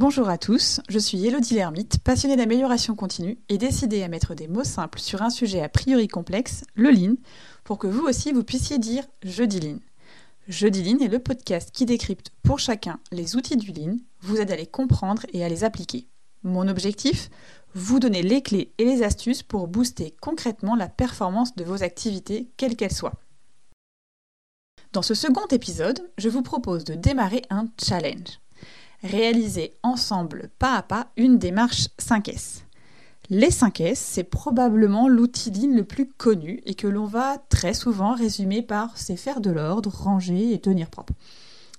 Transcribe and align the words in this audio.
Bonjour 0.00 0.30
à 0.30 0.38
tous, 0.38 0.80
je 0.88 0.98
suis 0.98 1.26
Elodie 1.26 1.56
Lermite, 1.56 1.98
passionnée 1.98 2.34
d'amélioration 2.34 2.94
continue 2.94 3.36
et 3.50 3.58
décidée 3.58 4.02
à 4.02 4.08
mettre 4.08 4.34
des 4.34 4.48
mots 4.48 4.64
simples 4.64 4.98
sur 4.98 5.20
un 5.20 5.28
sujet 5.28 5.60
a 5.60 5.68
priori 5.68 6.08
complexe, 6.08 6.64
le 6.74 6.90
lean, 6.90 7.16
pour 7.64 7.76
que 7.76 7.86
vous 7.86 8.06
aussi 8.06 8.32
vous 8.32 8.42
puissiez 8.42 8.78
dire 8.78 9.04
je 9.22 9.44
dis 9.44 9.60
lean. 9.60 9.76
Je 10.48 10.68
dis 10.68 10.82
lean 10.82 11.04
est 11.04 11.08
le 11.08 11.18
podcast 11.18 11.68
qui 11.70 11.84
décrypte 11.84 12.32
pour 12.42 12.58
chacun 12.58 12.98
les 13.12 13.36
outils 13.36 13.58
du 13.58 13.72
lean, 13.72 13.98
vous 14.22 14.38
aide 14.38 14.50
à 14.50 14.56
les 14.56 14.64
comprendre 14.64 15.26
et 15.34 15.44
à 15.44 15.50
les 15.50 15.64
appliquer. 15.64 16.08
Mon 16.44 16.66
objectif? 16.68 17.28
Vous 17.74 18.00
donner 18.00 18.22
les 18.22 18.40
clés 18.40 18.72
et 18.78 18.86
les 18.86 19.02
astuces 19.02 19.42
pour 19.42 19.68
booster 19.68 20.16
concrètement 20.22 20.76
la 20.76 20.88
performance 20.88 21.54
de 21.56 21.64
vos 21.64 21.82
activités, 21.82 22.48
quelles 22.56 22.74
qu'elles 22.74 22.90
soient. 22.90 23.20
Dans 24.94 25.02
ce 25.02 25.12
second 25.12 25.46
épisode, 25.50 26.10
je 26.16 26.30
vous 26.30 26.42
propose 26.42 26.84
de 26.84 26.94
démarrer 26.94 27.42
un 27.50 27.66
challenge. 27.78 28.40
Réaliser 29.02 29.74
ensemble 29.82 30.50
pas 30.58 30.74
à 30.76 30.82
pas 30.82 31.06
une 31.16 31.38
démarche 31.38 31.88
5S. 31.98 32.64
Les 33.30 33.48
5S, 33.48 33.94
c'est 33.94 34.24
probablement 34.24 35.08
l'outil 35.08 35.50
lean 35.50 35.74
le 35.74 35.84
plus 35.84 36.06
connu 36.06 36.60
et 36.66 36.74
que 36.74 36.86
l'on 36.86 37.06
va 37.06 37.38
très 37.48 37.72
souvent 37.72 38.14
résumer 38.14 38.60
par 38.60 38.98
c'est 38.98 39.16
faire 39.16 39.40
de 39.40 39.50
l'ordre, 39.50 39.90
ranger 39.90 40.52
et 40.52 40.60
tenir 40.60 40.90
propre. 40.90 41.14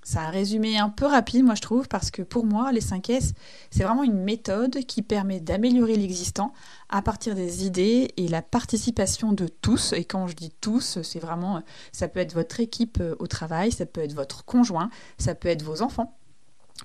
C'est 0.02 0.18
un 0.18 0.30
résumé 0.30 0.78
un 0.78 0.88
peu 0.88 1.06
rapide, 1.06 1.44
moi 1.44 1.54
je 1.54 1.60
trouve, 1.60 1.86
parce 1.86 2.10
que 2.10 2.22
pour 2.22 2.44
moi, 2.44 2.72
les 2.72 2.80
5S, 2.80 3.34
c'est 3.70 3.84
vraiment 3.84 4.02
une 4.02 4.24
méthode 4.24 4.80
qui 4.86 5.02
permet 5.02 5.38
d'améliorer 5.38 5.94
l'existant 5.94 6.52
à 6.88 7.02
partir 7.02 7.36
des 7.36 7.64
idées 7.64 8.12
et 8.16 8.26
la 8.26 8.42
participation 8.42 9.32
de 9.32 9.46
tous. 9.46 9.92
Et 9.92 10.04
quand 10.04 10.26
je 10.26 10.34
dis 10.34 10.52
tous, 10.60 11.00
c'est 11.02 11.20
vraiment, 11.20 11.62
ça 11.92 12.08
peut 12.08 12.18
être 12.18 12.34
votre 12.34 12.58
équipe 12.58 12.98
euh, 13.00 13.14
au 13.20 13.28
travail, 13.28 13.70
ça 13.70 13.86
peut 13.86 14.00
être 14.00 14.14
votre 14.14 14.44
conjoint, 14.44 14.90
ça 15.18 15.36
peut 15.36 15.48
être 15.48 15.62
vos 15.62 15.82
enfants. 15.82 16.18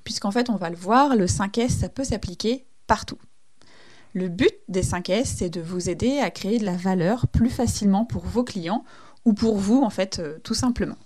Puisqu'en 0.03 0.31
fait, 0.31 0.49
on 0.49 0.55
va 0.55 0.69
le 0.69 0.75
voir, 0.75 1.15
le 1.15 1.25
5S, 1.25 1.69
ça 1.69 1.89
peut 1.89 2.03
s'appliquer 2.03 2.65
partout. 2.87 3.17
Le 4.13 4.29
but 4.29 4.53
des 4.67 4.83
5S, 4.83 5.35
c'est 5.37 5.49
de 5.49 5.61
vous 5.61 5.89
aider 5.89 6.19
à 6.19 6.31
créer 6.31 6.59
de 6.59 6.65
la 6.65 6.77
valeur 6.77 7.27
plus 7.27 7.49
facilement 7.49 8.05
pour 8.05 8.25
vos 8.25 8.43
clients 8.43 8.83
ou 9.25 9.33
pour 9.33 9.57
vous, 9.57 9.81
en 9.83 9.89
fait, 9.89 10.19
euh, 10.19 10.39
tout 10.43 10.53
simplement. 10.53 10.97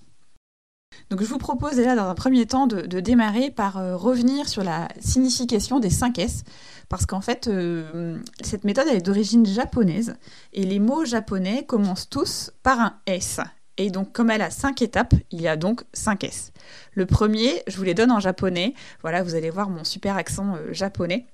Donc 1.09 1.21
je 1.21 1.27
vous 1.27 1.37
propose 1.37 1.75
déjà 1.75 1.95
dans 1.95 2.07
un 2.07 2.15
premier 2.15 2.45
temps 2.45 2.67
de, 2.67 2.99
démarrer 2.99 3.51
par 3.51 3.77
euh, 3.77 3.95
revenir 3.95 4.47
sur 4.47 4.63
la 4.63 4.87
signification 4.99 5.79
des 5.79 5.89
5 5.89 6.19
S, 6.19 6.43
parce 6.89 7.05
qu'en 7.05 7.21
fait 7.21 7.47
euh, 7.47 8.19
cette 8.41 8.63
méthode 8.63 8.87
elle 8.89 8.97
est 8.97 9.01
d'origine 9.01 9.45
japonaise, 9.45 10.15
et 10.53 10.63
les 10.63 10.79
mots 10.79 11.05
japonais 11.05 11.65
commencent 11.65 12.09
tous 12.09 12.51
par 12.63 12.79
un 12.79 12.99
S. 13.07 13.39
Et 13.81 13.89
donc 13.89 14.13
comme 14.13 14.29
elle 14.29 14.43
a 14.43 14.51
5 14.51 14.81
étapes, 14.83 15.15
il 15.31 15.41
y 15.41 15.47
a 15.47 15.55
donc 15.57 15.83
5 15.93 16.23
S. 16.23 16.51
Le 16.93 17.07
premier, 17.07 17.63
je 17.67 17.77
vous 17.77 17.83
les 17.83 17.95
donne 17.95 18.11
en 18.11 18.19
japonais, 18.19 18.75
voilà 19.01 19.23
vous 19.23 19.33
allez 19.33 19.49
voir 19.49 19.69
mon 19.69 19.83
super 19.83 20.17
accent 20.17 20.55
euh, 20.55 20.71
japonais. 20.71 21.25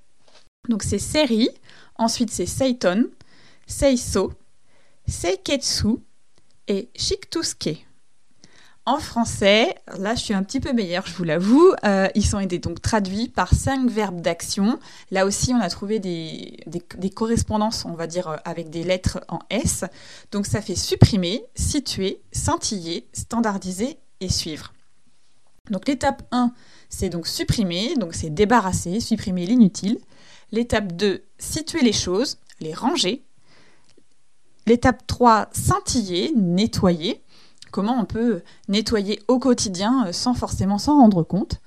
Donc 0.69 0.83
c'est 0.83 0.99
Seri, 0.99 1.49
ensuite 1.95 2.31
c'est 2.31 2.45
Seiton, 2.45 3.07
Seiso, 3.65 4.31
Seiketsu 5.07 5.97
et 6.69 6.89
Shiktusuke. 6.95 7.86
En 8.87 8.99
français, 8.99 9.75
là 9.97 10.15
je 10.15 10.21
suis 10.21 10.33
un 10.33 10.43
petit 10.43 10.61
peu 10.61 10.71
meilleure, 10.71 11.05
je 11.05 11.13
vous 11.15 11.25
l'avoue, 11.25 11.73
euh, 11.83 12.07
ils 12.15 12.25
sont 12.25 12.39
aidés 12.39 12.57
donc 12.57 12.81
traduits 12.81 13.27
par 13.27 13.53
cinq 13.53 13.89
verbes 13.89 14.21
d'action. 14.21 14.79
Là 15.11 15.25
aussi, 15.25 15.53
on 15.53 15.59
a 15.59 15.69
trouvé 15.69 15.99
des, 15.99 16.63
correspondances, 17.13 17.83
on 17.83 17.95
va 17.95 18.07
dire, 18.07 18.29
euh, 18.29 18.37
avec 18.45 18.69
des 18.69 18.85
lettres 18.85 19.19
en 19.27 19.39
S. 19.49 19.83
Donc 20.31 20.45
ça 20.45 20.61
fait 20.61 20.77
supprimer, 20.77 21.43
situer, 21.53 22.21
scintiller, 22.31 23.09
standardiser 23.11 23.99
et 24.21 24.29
suivre. 24.29 24.71
Donc 25.69 25.85
l'étape 25.89 26.23
1, 26.31 26.53
c'est 26.87 27.09
donc 27.09 27.27
supprimer, 27.27 27.93
donc 27.97 28.13
c'est 28.13 28.29
débarrasser, 28.29 29.01
supprimer 29.01 29.45
l'inutile. 29.45 29.99
L'étape 30.53 30.93
2, 30.93 31.25
situer 31.39 31.81
les 31.81 31.91
choses, 31.91 32.37
les 32.61 32.73
ranger. 32.73 33.21
L'étape 34.65 35.05
3, 35.07 35.49
scintiller, 35.51 36.31
nettoyer 36.37 37.21
comment 37.71 37.99
on 37.99 38.05
peut 38.05 38.41
nettoyer 38.67 39.21
au 39.27 39.39
quotidien 39.39 40.07
euh, 40.07 40.11
sans 40.11 40.33
forcément 40.33 40.77
s'en 40.77 40.97
rendre 40.97 41.23
compte. 41.23 41.61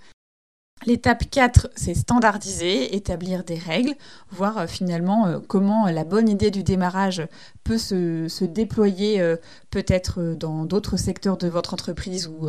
L'étape 0.86 1.28
4, 1.30 1.68
c'est 1.76 1.92
standardiser, 1.92 2.96
établir 2.96 3.44
des 3.44 3.58
règles, 3.58 3.94
voir 4.30 4.56
euh, 4.58 4.66
finalement 4.66 5.26
euh, 5.26 5.38
comment 5.46 5.86
la 5.86 6.04
bonne 6.04 6.28
idée 6.28 6.50
du 6.50 6.62
démarrage 6.62 7.26
peut 7.64 7.76
se, 7.76 8.44
déployer 8.44 9.22
peut-être 9.70 10.34
dans 10.34 10.64
d'autres 10.64 10.96
secteurs 10.96 11.36
de 11.36 11.48
votre 11.48 11.74
entreprise 11.74 12.28
ou 12.28 12.48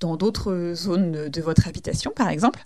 dans 0.00 0.16
d'autres 0.16 0.72
zones 0.74 1.28
de 1.28 1.40
votre 1.40 1.68
habitation 1.68 2.10
par 2.14 2.28
exemple. 2.28 2.64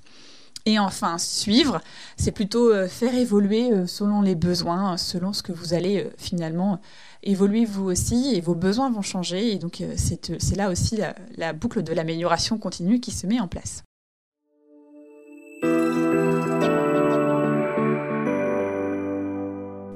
Et 0.65 0.79
enfin, 0.79 1.19
suivre, 1.19 1.81
c'est 2.17 2.31
plutôt 2.31 2.73
faire 2.87 3.15
évoluer 3.15 3.87
selon 3.87 4.23
les 4.23 4.37
besoins, 4.37 4.97
selon 4.97 5.33
ce 5.33 5.43
que 5.43 5.51
vous 5.51 5.75
allez 5.75 6.09
finalement 6.19 6.81
évoluer 7.23 7.65
vous 7.65 7.85
aussi 7.85 8.35
et 8.35 8.41
vos 8.41 8.55
besoins 8.55 8.91
vont 8.91 9.03
changer. 9.03 9.53
Et 9.53 9.59
donc, 9.59 9.81
euh, 9.81 9.95
euh, 10.31 10.37
c'est 10.39 10.57
là 10.57 10.71
aussi 10.71 11.01
la, 11.37 11.53
boucle 11.53 11.83
de 11.83 11.93
l'amélioration 11.93 12.59
continue 12.59 13.01
qui 13.01 13.11
se 13.11 13.27
met 13.27 13.41
en 13.41 13.49
place. 13.49 13.85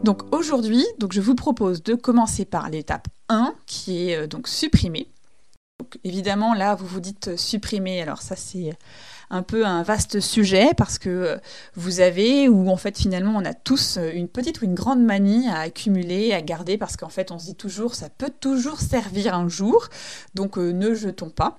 Donc 0.05 0.33
aujourd'hui, 0.33 0.85
je 1.11 1.21
vous 1.21 1.35
propose 1.35 1.83
de 1.83 1.95
commencer 1.95 2.45
par 2.45 2.71
l'étape 2.71 3.09
1 3.29 3.55
qui 3.67 4.09
est 4.09 4.17
euh, 4.17 4.27
donc 4.29 4.47
supprimer. 4.47 5.09
Donc 5.81 5.99
évidemment 6.05 6.55
là 6.55 6.75
vous 6.75 6.87
vous 6.87 7.01
dites 7.01 7.37
supprimer, 7.37 8.01
alors 8.01 8.23
ça 8.23 8.37
c'est 8.37 8.71
un 9.31 9.43
peu 9.43 9.67
un 9.67 9.83
vaste 9.83 10.21
sujet 10.21 10.71
parce 10.77 10.99
que 10.99 11.09
euh, 11.09 11.37
vous 11.75 12.01
avez, 12.01 12.49
ou 12.49 12.69
en 12.69 12.77
fait 12.77 12.99
finalement 12.99 13.35
on 13.37 13.45
a 13.45 13.55
tous 13.55 13.97
euh, 13.97 14.11
une 14.15 14.29
petite 14.29 14.61
ou 14.61 14.65
une 14.65 14.75
grande 14.75 15.03
manie 15.03 15.49
à 15.49 15.61
accumuler, 15.61 16.33
à 16.33 16.43
garder, 16.43 16.79
parce 16.79 16.97
qu'en 16.97 17.09
fait 17.09 17.31
on 17.31 17.39
se 17.39 17.47
dit 17.47 17.55
toujours 17.55 17.95
ça 17.95 18.09
peut 18.09 18.33
toujours 18.41 18.81
servir 18.81 19.35
un 19.35 19.49
jour, 19.49 19.89
donc 20.35 20.59
euh, 20.59 20.73
ne 20.73 20.95
jetons 20.95 21.31
pas. 21.31 21.59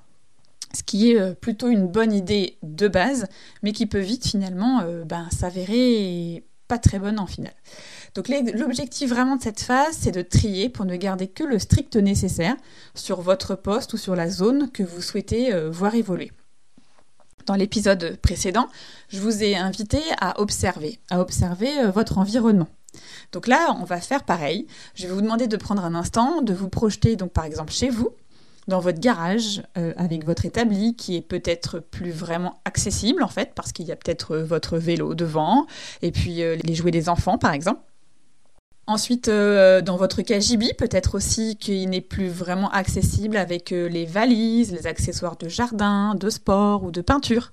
Ce 0.74 0.84
qui 0.84 1.12
est 1.12 1.34
plutôt 1.36 1.70
une 1.70 1.88
bonne 1.88 2.12
idée 2.12 2.58
de 2.62 2.90
base, 2.90 3.28
mais 3.64 3.72
qui 3.72 3.86
peut 3.86 4.02
vite 4.02 4.28
finalement 4.28 4.84
ben, 5.06 5.30
s'avérer 5.32 6.44
pas 6.68 6.78
très 6.78 7.00
bonne 7.00 7.20
en 7.20 7.26
finale. 7.26 7.54
Donc 8.16 8.28
l'objectif 8.28 9.10
vraiment 9.10 9.38
de 9.38 9.42
cette 9.42 9.62
phase, 9.62 9.98
c'est 9.98 10.12
de 10.12 10.22
trier 10.22 10.68
pour 10.68 10.84
ne 10.84 10.98
garder 10.98 11.30
que 11.30 11.46
le 11.46 11.58
strict 11.58 11.96
nécessaire 11.96 12.58
sur 12.96 13.22
votre 13.22 13.56
poste 13.56 13.94
ou 13.94 13.98
sur 13.98 14.14
la 14.14 14.30
zone 14.30 14.70
que 14.70 14.84
vous 14.84 15.02
souhaitez 15.02 15.58
voir 15.70 15.96
évoluer 15.96 16.32
dans 17.48 17.56
l'épisode 17.56 18.18
précédent, 18.22 18.68
je 19.10 19.20
vous 19.20 19.42
ai 19.42 19.56
invité 19.56 20.00
à 20.22 20.40
observer, 20.40 21.00
à 21.10 21.20
observer 21.20 21.80
euh, 21.80 21.90
votre 21.90 22.20
environnement. 22.20 22.68
Donc 23.32 23.48
là, 23.48 23.76
on 23.80 23.86
va 23.86 24.00
faire 24.00 24.24
pareil. 24.24 24.68
Je 24.96 25.08
vais 25.08 25.14
vous 25.14 25.22
demander 25.22 25.48
de 25.48 25.58
prendre 25.58 25.84
un 25.84 25.96
instant, 25.96 26.42
de 26.42 26.54
vous 26.54 26.70
projeter 26.70 27.16
donc 27.16 27.32
par 27.32 27.46
exemple 27.46 27.72
chez 27.72 27.90
vous, 27.90 28.10
dans 28.68 28.80
votre 28.80 29.00
garage, 29.00 29.64
euh, 29.78 29.94
avec 29.98 30.26
votre 30.26 30.46
établi 30.46 30.96
qui 30.96 31.16
est 31.16 31.22
peut-être 31.22 31.80
plus 31.80 32.12
vraiment 32.12 32.60
accessible 32.66 33.24
en 33.24 33.30
fait, 33.30 33.54
parce 33.56 33.72
qu'il 33.72 33.86
y 33.86 33.92
a 33.92 33.96
peut-être 33.96 34.36
euh, 34.36 34.44
votre 34.44 34.78
vélo 34.78 35.16
devant, 35.16 35.68
et 36.02 36.12
puis 36.12 36.36
les 36.36 36.76
jouets 36.76 36.92
des 36.92 37.08
enfants 37.08 37.38
par 37.38 37.54
exemple. 37.54 37.82
Ensuite, 38.90 39.28
euh, 39.28 39.82
dans 39.82 39.98
votre 39.98 40.22
KGB, 40.22 40.74
peut-être 40.74 41.16
aussi 41.16 41.58
qu'il 41.58 41.90
n'est 41.90 42.00
plus 42.00 42.30
vraiment 42.30 42.72
accessible 42.72 43.36
avec 43.36 43.74
euh, 43.74 43.90
les 43.90 44.06
valises, 44.06 44.72
les 44.72 44.88
accessoires 44.88 45.36
de 45.36 45.50
jardin, 45.50 46.16
de 46.16 46.30
sport 46.30 46.86
ou 46.86 46.92
de 46.92 47.02
peinture. 47.02 47.52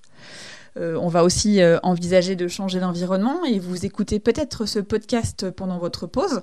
Euh, 0.77 0.97
on 1.00 1.09
va 1.09 1.25
aussi 1.25 1.61
envisager 1.83 2.37
de 2.37 2.47
changer 2.47 2.78
d'environnement 2.78 3.45
et 3.45 3.59
vous 3.59 3.84
écoutez 3.84 4.21
peut-être 4.21 4.65
ce 4.67 4.78
podcast 4.78 5.50
pendant 5.50 5.78
votre 5.78 6.06
pause. 6.06 6.42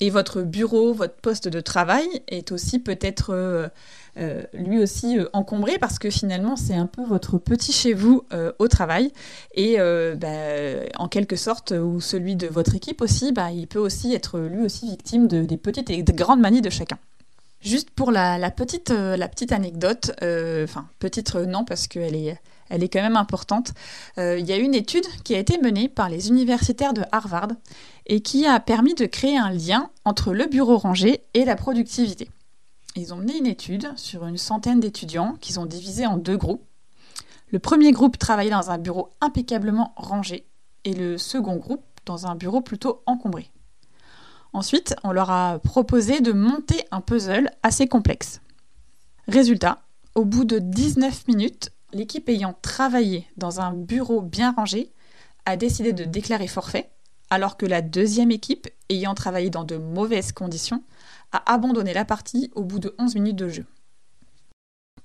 Et 0.00 0.08
votre 0.08 0.42
bureau, 0.42 0.94
votre 0.94 1.16
poste 1.16 1.48
de 1.48 1.60
travail 1.60 2.06
est 2.28 2.52
aussi 2.52 2.78
peut-être 2.78 3.70
euh, 4.18 4.42
lui 4.54 4.78
aussi 4.78 5.18
euh, 5.18 5.28
encombré 5.34 5.78
parce 5.78 5.98
que 5.98 6.08
finalement 6.08 6.56
c'est 6.56 6.74
un 6.74 6.86
peu 6.86 7.02
votre 7.02 7.36
petit 7.36 7.72
chez 7.72 7.92
vous 7.92 8.24
euh, 8.32 8.50
au 8.58 8.66
travail 8.66 9.12
et 9.54 9.76
bah, 10.16 10.28
en 10.96 11.08
quelque 11.08 11.36
sorte 11.36 11.72
ou 11.72 12.00
celui 12.00 12.36
de 12.36 12.46
votre 12.46 12.74
équipe 12.74 13.00
aussi, 13.00 13.32
bah, 13.32 13.50
il 13.50 13.66
peut 13.66 13.78
aussi 13.78 14.14
être 14.14 14.38
lui 14.38 14.62
aussi 14.64 14.88
victime 14.88 15.28
de, 15.28 15.42
des 15.42 15.56
petites 15.56 15.90
et 15.90 16.02
des 16.02 16.12
grandes 16.12 16.40
manies 16.40 16.62
de 16.62 16.70
chacun. 16.70 16.98
Juste 17.60 17.90
pour 17.90 18.12
la, 18.12 18.50
petite, 18.50 18.90
la 18.90 19.28
petite 19.28 19.52
anecdote, 19.52 20.12
enfin 20.22 20.86
petite 20.98 21.34
non 21.34 21.64
parce 21.64 21.86
qu'elle 21.88 22.14
est, 22.14 22.38
elle 22.68 22.82
est 22.82 22.88
quand 22.88 23.02
même 23.02 23.16
importante. 23.16 23.72
Il 24.18 24.46
y 24.46 24.52
a 24.52 24.56
une 24.56 24.74
étude 24.74 25.06
qui 25.24 25.34
a 25.34 25.38
été 25.38 25.58
menée 25.58 25.88
par 25.88 26.08
les 26.08 26.28
universitaires 26.28 26.92
de 26.92 27.02
Harvard 27.12 27.48
et 28.06 28.20
qui 28.20 28.46
a 28.46 28.60
permis 28.60 28.94
de 28.94 29.06
créer 29.06 29.36
un 29.36 29.50
lien 29.50 29.90
entre 30.04 30.32
le 30.32 30.46
bureau 30.46 30.76
rangé 30.76 31.22
et 31.34 31.44
la 31.44 31.56
productivité. 31.56 32.28
Ils 32.96 33.12
ont 33.12 33.18
mené 33.18 33.36
une 33.36 33.46
étude 33.46 33.92
sur 33.96 34.26
une 34.26 34.38
centaine 34.38 34.80
d'étudiants 34.80 35.36
qu'ils 35.40 35.60
ont 35.60 35.66
divisés 35.66 36.06
en 36.06 36.16
deux 36.16 36.38
groupes. 36.38 36.64
Le 37.50 37.58
premier 37.58 37.92
groupe 37.92 38.18
travaillait 38.18 38.50
dans 38.50 38.70
un 38.70 38.78
bureau 38.78 39.10
impeccablement 39.20 39.92
rangé 39.96 40.46
et 40.84 40.94
le 40.94 41.18
second 41.18 41.56
groupe 41.56 41.84
dans 42.06 42.26
un 42.26 42.34
bureau 42.34 42.62
plutôt 42.62 43.02
encombré. 43.04 43.50
Ensuite, 44.54 44.96
on 45.04 45.12
leur 45.12 45.30
a 45.30 45.58
proposé 45.58 46.20
de 46.20 46.32
monter 46.32 46.86
un 46.90 47.02
puzzle 47.02 47.50
assez 47.62 47.86
complexe. 47.86 48.40
Résultat, 49.28 49.82
au 50.14 50.24
bout 50.24 50.46
de 50.46 50.58
19 50.58 51.28
minutes, 51.28 51.72
l'équipe 51.92 52.28
ayant 52.30 52.54
travaillé 52.62 53.26
dans 53.36 53.60
un 53.60 53.72
bureau 53.72 54.22
bien 54.22 54.52
rangé 54.52 54.92
a 55.44 55.58
décidé 55.58 55.92
de 55.92 56.04
déclarer 56.04 56.48
forfait, 56.48 56.90
alors 57.28 57.58
que 57.58 57.66
la 57.66 57.82
deuxième 57.82 58.30
équipe, 58.30 58.68
ayant 58.88 59.14
travaillé 59.14 59.50
dans 59.50 59.64
de 59.64 59.76
mauvaises 59.76 60.32
conditions, 60.32 60.82
a 61.32 61.52
abandonné 61.52 61.92
la 61.92 62.04
partie 62.04 62.50
au 62.54 62.64
bout 62.64 62.78
de 62.78 62.94
11 62.98 63.14
minutes 63.14 63.36
de 63.36 63.48
jeu. 63.48 63.66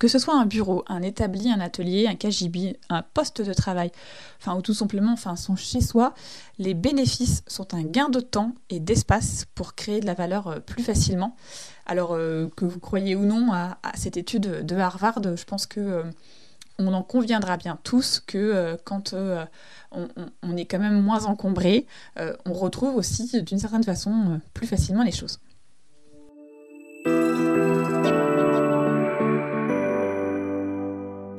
Que 0.02 0.08
ce 0.08 0.18
soit 0.18 0.34
un 0.36 0.48
bureau, 0.48 0.84
un 0.88 1.04
établi, 1.04 1.52
un 1.52 1.60
atelier, 1.60 2.08
un 2.08 2.16
KGB, 2.16 2.76
un 2.90 3.04
poste 3.04 3.44
de 3.44 3.54
travail, 3.54 3.92
enfin 4.40 4.56
ou 4.56 4.64
tout 4.64 4.74
simplement 4.74 5.14
enfin 5.14 5.36
son 5.36 5.56
chez-soi, 5.56 6.16
les 6.58 6.74
bénéfices 6.74 7.44
sont 7.46 7.76
un 7.76 7.84
gain 7.84 8.10
de 8.10 8.20
temps 8.20 8.56
et 8.72 8.80
d'espace 8.80 9.46
pour 9.54 9.76
créer 9.76 10.00
de 10.00 10.08
la 10.08 10.16
valeur 10.16 10.48
euh, 10.48 10.60
plus 10.60 10.82
facilement. 10.82 11.36
Alors 11.86 12.16
euh, 12.16 12.50
que 12.58 12.66
vous 12.66 12.80
croyez 12.80 13.16
ou 13.16 13.26
non 13.26 13.54
à, 13.54 13.78
cette 13.94 14.18
étude 14.18 14.66
de 14.66 14.76
Harvard, 14.76 15.22
je 15.24 15.44
pense 15.44 15.68
que 15.68 15.80
euh, 15.80 16.04
on 16.80 16.96
en 16.96 17.04
conviendra 17.04 17.58
bien 17.58 17.78
tous 17.84 18.24
que 18.26 18.76
quand 18.84 19.14
on, 19.92 20.58
est 20.58 20.66
quand 20.66 20.80
même 20.80 21.00
moins 21.00 21.26
encombré, 21.26 21.86
on 22.18 22.54
retrouve 22.54 22.96
aussi 22.96 23.44
d'une 23.44 23.60
certaine 23.60 23.84
façon 23.84 24.42
plus 24.56 24.66
facilement 24.66 25.04
les 25.04 25.12
choses. 25.12 25.40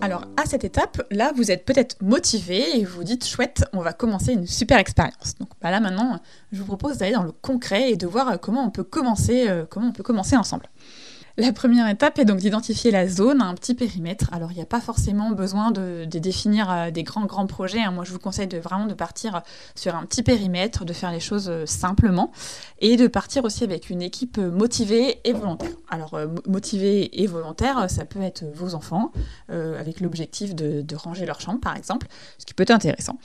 Alors 0.02 0.24
à 0.36 0.46
cette 0.46 0.64
étape, 0.64 1.00
là, 1.12 1.30
vous 1.36 1.52
êtes 1.52 1.64
peut-être 1.64 2.02
motivé 2.02 2.80
et 2.80 2.84
vous 2.84 3.04
dites 3.04 3.24
chouette, 3.24 3.64
on 3.72 3.82
va 3.82 3.92
commencer 3.92 4.32
une 4.32 4.48
super 4.48 4.78
expérience. 4.78 5.36
Donc 5.38 5.50
bah 5.60 5.70
là 5.70 5.78
maintenant, 5.78 6.18
je 6.50 6.58
vous 6.58 6.66
propose 6.66 6.98
d'aller 6.98 7.12
dans 7.12 7.22
le 7.22 7.30
concret 7.30 7.92
et 7.92 7.96
de 7.96 8.08
voir 8.08 8.40
comment 8.40 8.64
on 8.64 8.70
peut 8.70 8.82
commencer, 8.82 9.48
euh, 9.48 9.64
comment 9.64 9.90
on 9.90 9.92
peut 9.92 10.02
commencer 10.02 10.36
ensemble. 10.36 10.66
La 11.38 11.50
première 11.54 11.88
étape 11.88 12.18
est 12.18 12.26
donc 12.26 12.40
d'identifier 12.40 12.90
la 12.90 13.08
zone, 13.08 13.40
un 13.40 13.54
petit 13.54 13.74
périmètre. 13.74 14.28
Alors 14.32 14.52
il 14.52 14.56
n'y 14.56 14.62
a 14.62 14.66
pas 14.66 14.82
forcément 14.82 15.30
besoin 15.30 15.70
de, 15.70 16.04
définir 16.04 16.70
euh, 16.70 16.90
des 16.90 17.04
grands 17.04 17.24
grands 17.24 17.46
projets. 17.46 17.80
Hein. 17.80 17.90
Moi 17.90 18.04
je 18.04 18.12
vous 18.12 18.18
conseille 18.18 18.48
vraiment 18.48 18.86
de 18.86 18.92
partir 18.92 19.40
sur 19.74 19.96
un 19.96 20.04
petit 20.04 20.22
périmètre, 20.22 20.84
de 20.84 20.92
faire 20.92 21.10
les 21.10 21.20
choses 21.20 21.48
euh, 21.48 21.64
simplement 21.64 22.32
et 22.80 22.98
de 22.98 23.06
partir 23.06 23.44
aussi 23.44 23.64
avec 23.64 23.88
une 23.88 24.02
équipe 24.02 24.36
motivée 24.36 25.20
et 25.24 25.32
volontaire. 25.32 25.70
Alors 25.88 26.12
euh, 26.14 26.26
motivée 26.46 27.22
et 27.22 27.26
volontaire, 27.26 27.88
ça 27.88 28.04
peut 28.04 28.20
être 28.20 28.44
vos 28.54 28.74
enfants 28.74 29.10
avec 29.48 30.00
l'objectif 30.00 30.54
de, 30.54 30.82
de 30.82 30.96
ranger 30.96 31.26
leur 31.26 31.40
chambre 31.40 31.60
par 31.60 31.76
exemple, 31.76 32.06
ce 32.38 32.44
qui 32.44 32.54
peut 32.54 32.62
être 32.62 32.70
intéressant. 32.70 33.18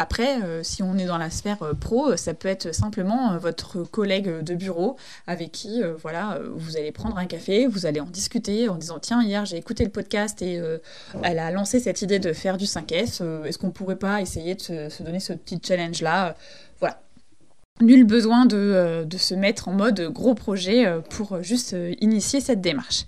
Après, 0.00 0.40
euh, 0.44 0.62
si 0.62 0.84
on 0.84 0.96
est 0.96 1.06
dans 1.06 1.18
la 1.18 1.28
sphère 1.28 1.60
euh, 1.64 1.74
pro, 1.74 2.16
ça 2.16 2.32
peut 2.32 2.46
être 2.46 2.72
simplement 2.72 3.32
euh, 3.32 3.38
votre 3.38 3.82
collègue 3.82 4.44
de 4.44 4.54
bureau 4.54 4.96
avec 5.26 5.50
qui, 5.50 5.82
voilà, 6.00 6.38
vous 6.54 6.76
allez 6.76 6.92
prendre 6.92 7.18
un 7.18 7.26
café, 7.26 7.66
vous 7.66 7.84
allez 7.84 7.98
en 7.98 8.06
discuter 8.06 8.68
en 8.68 8.76
disant 8.76 9.00
tiens 9.00 9.24
hier 9.24 9.44
j'ai 9.44 9.56
écouté 9.56 9.82
le 9.82 9.90
podcast 9.90 10.40
et 10.40 10.62
elle 11.22 11.38
a 11.40 11.50
lancé 11.50 11.80
cette 11.80 12.00
idée 12.02 12.20
de 12.20 12.32
faire 12.32 12.56
du 12.56 12.66
5S. 12.66 13.44
Est-ce 13.44 13.58
qu'on 13.58 13.70
pourrait 13.70 13.96
pas 13.96 14.20
essayer 14.20 14.54
de 14.54 14.60
se, 14.60 15.02
donner 15.02 15.20
ce 15.20 15.32
petit 15.32 15.60
challenge 15.66 16.00
là 16.00 16.36
Voilà. 16.78 17.00
Nul 17.80 18.04
besoin 18.04 18.46
de, 18.46 19.06
se 19.16 19.34
mettre 19.34 19.68
en 19.68 19.72
mode 19.72 20.00
gros 20.12 20.34
projet 20.34 20.86
pour 21.10 21.42
juste 21.42 21.74
initier 22.00 22.40
cette 22.40 22.60
démarche. 22.60 23.06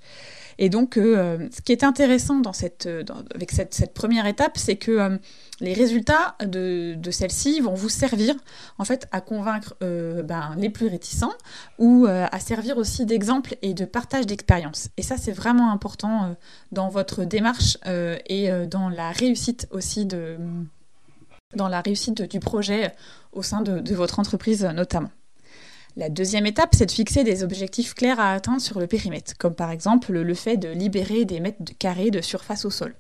Et 0.63 0.69
donc, 0.69 0.99
euh, 0.99 1.49
ce 1.51 1.63
qui 1.63 1.73
est 1.73 1.83
intéressant 1.83 2.43
cette, 2.53 2.87
avec 3.35 3.51
cette, 3.51 3.95
première 3.95 4.27
étape, 4.27 4.59
c'est 4.59 4.77
que 4.77 4.91
euh, 4.91 5.17
les 5.61 5.73
résultats 5.73 6.37
de, 6.45 6.99
celle-ci 7.11 7.61
vont 7.61 7.73
vous 7.73 7.89
servir 7.89 8.35
en 8.77 8.85
fait 8.85 9.09
à 9.11 9.23
convaincre 9.23 9.75
euh, 9.83 10.23
ben, 10.23 10.55
les 10.59 10.69
plus 10.69 10.89
réticents 10.89 11.33
ou 11.79 12.07
à 12.07 12.39
servir 12.41 12.77
aussi 12.77 13.07
d'exemple 13.07 13.57
et 13.63 13.73
de 13.73 13.87
partage 13.87 14.27
d'expérience. 14.27 14.91
Et 14.99 15.03
ça, 15.03 15.17
c'est 15.17 15.33
vraiment 15.33 15.73
important 15.73 16.37
dans 16.73 16.91
votre 16.91 17.25
démarche 17.25 17.79
et 18.29 18.51
dans 18.67 18.91
la 18.91 19.11
réussite 19.13 19.67
aussi 19.71 20.05
de 20.05 20.37
dans 21.57 21.69
la 21.69 21.81
réussite 21.81 22.23
du 22.23 22.39
projet 22.39 22.93
au 23.33 23.43
sein 23.43 23.63
de 23.63 23.95
votre 23.95 24.19
entreprise 24.19 24.65
notamment. 24.65 25.11
La 25.97 26.09
deuxième 26.09 26.47
étape, 26.47 26.75
c'est 26.75 26.87
de 26.87 26.91
fixer 26.91 27.25
des 27.25 27.43
objectifs 27.43 27.95
clairs 27.95 28.21
à 28.21 28.33
atteindre 28.33 28.61
sur 28.61 28.79
le 28.79 28.87
périmètre, 28.87 29.37
comme 29.39 29.55
par 29.55 29.71
exemple 29.71 30.13
le 30.13 30.35
fait 30.35 30.57
de 30.57 30.69
libérer 30.69 31.25
des 31.25 31.41
mètres 31.41 31.59
carrés 31.79 32.11
de 32.11 32.21
surface 32.21 32.65
au 32.65 32.71
sol. 32.71 32.95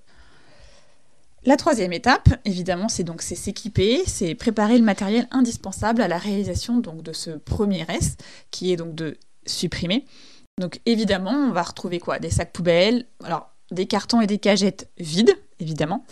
La 1.45 1.57
troisième 1.57 1.93
étape, 1.93 2.29
évidemment, 2.45 2.89
c'est 2.89 3.05
donc 3.05 3.23
s'équiper, 3.23 4.03
c'est 4.07 4.35
préparer 4.35 4.77
le 4.77 4.85
matériel 4.85 5.27
indispensable 5.31 6.03
à 6.03 6.09
la 6.09 6.19
réalisation 6.19 6.79
de 6.79 7.13
ce 7.13 7.31
premier 7.31 7.87
S, 7.89 8.17
qui 8.51 8.73
est 8.73 8.77
donc 8.77 8.95
de 8.95 9.17
supprimer. 9.47 10.05
Donc 10.61 10.81
évidemment, 10.85 11.31
on 11.31 11.53
va 11.53 11.63
retrouver 11.63 11.99
quoi? 11.99 12.19
Des 12.19 12.31
sacs 12.31 12.53
poubelles, 12.53 13.07
alors 13.25 13.51
des 13.71 13.87
cartons 13.87 14.21
et 14.21 14.27
des 14.27 14.39
cagettes 14.39 14.91
vides, 14.99 15.35
évidemment, 15.61 16.05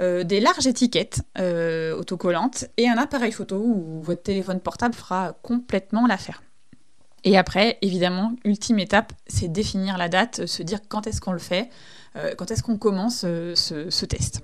euh, 0.00 0.24
des 0.24 0.40
larges 0.40 0.66
étiquettes 0.66 1.22
euh, 1.38 1.96
autocollantes 1.96 2.66
et 2.76 2.88
un 2.88 2.98
appareil 2.98 3.32
photo 3.32 3.56
où 3.56 4.02
votre 4.02 4.22
téléphone 4.22 4.60
portable 4.60 4.94
fera 4.94 5.36
complètement 5.42 6.06
l'affaire. 6.06 6.42
Et 7.24 7.38
après, 7.38 7.78
évidemment, 7.80 8.32
ultime 8.44 8.78
étape, 8.78 9.12
c'est 9.26 9.48
définir 9.48 9.96
la 9.96 10.08
date, 10.08 10.46
se 10.46 10.62
dire 10.62 10.80
quand 10.88 11.06
est-ce 11.06 11.20
qu'on 11.20 11.32
le 11.32 11.38
fait, 11.38 11.70
euh, 12.16 12.34
quand 12.36 12.50
est-ce 12.50 12.62
qu'on 12.62 12.76
commence 12.76 13.20
ce 13.20 14.04
test. 14.04 14.42